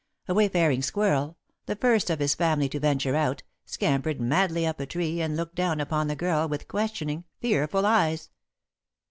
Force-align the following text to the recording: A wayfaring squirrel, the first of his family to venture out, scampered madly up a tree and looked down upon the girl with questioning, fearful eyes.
A 0.27 0.33
wayfaring 0.33 0.81
squirrel, 0.81 1.37
the 1.67 1.75
first 1.75 2.09
of 2.09 2.17
his 2.17 2.33
family 2.33 2.67
to 2.69 2.79
venture 2.79 3.15
out, 3.15 3.43
scampered 3.67 4.19
madly 4.19 4.65
up 4.65 4.79
a 4.79 4.87
tree 4.87 5.21
and 5.21 5.37
looked 5.37 5.53
down 5.53 5.79
upon 5.79 6.07
the 6.07 6.15
girl 6.15 6.47
with 6.49 6.67
questioning, 6.67 7.23
fearful 7.39 7.85
eyes. 7.85 8.31